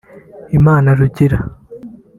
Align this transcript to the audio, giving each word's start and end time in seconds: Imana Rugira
Imana 0.57 0.89
Rugira 0.99 1.37